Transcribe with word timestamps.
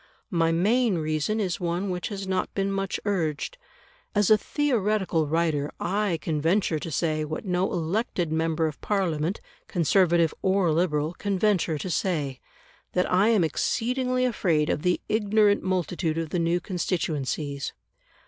My 0.31 0.51
main 0.51 0.97
reason 0.97 1.39
is 1.39 1.59
one 1.59 1.91
which 1.91 2.07
has 2.07 2.27
not 2.27 2.51
been 2.55 2.71
much 2.71 2.99
urged. 3.05 3.59
As 4.15 4.31
a 4.31 4.35
theoretical 4.39 5.27
writer 5.27 5.69
I 5.79 6.17
can 6.21 6.41
venture 6.41 6.79
to 6.79 6.89
say, 6.89 7.23
what 7.23 7.45
no 7.45 7.71
elected 7.71 8.31
member 8.31 8.65
of 8.65 8.81
Parliament, 8.81 9.41
Conservative 9.67 10.33
or 10.41 10.71
Liberal, 10.71 11.13
can 11.13 11.37
venture 11.37 11.77
to 11.77 11.89
say, 11.91 12.39
that 12.93 13.13
I 13.13 13.27
am 13.27 13.43
exceedingly 13.43 14.25
afraid 14.25 14.71
of 14.71 14.81
the 14.81 14.99
ignorant 15.07 15.61
multitude 15.61 16.17
of 16.17 16.31
the 16.31 16.39
new 16.39 16.59
constituencies. 16.59 17.71